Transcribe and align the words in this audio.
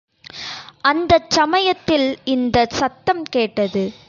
அந்தச் 0.81 1.29
சமயத்தில் 1.29 2.17
இந்தச் 2.25 2.69
சத்தம் 2.69 3.23
கேட்டது. 3.23 3.93